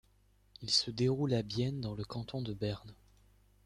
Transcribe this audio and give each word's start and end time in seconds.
Il 0.63 0.71
se 0.71 0.89
déroule 0.89 1.35
à 1.35 1.43
Bienne 1.43 1.79
dans 1.79 1.93
le 1.93 2.03
canton 2.03 2.41
de 2.41 2.55
Berne. 2.55 2.95